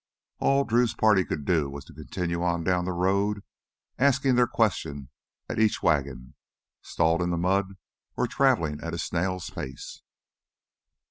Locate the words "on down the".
2.41-2.91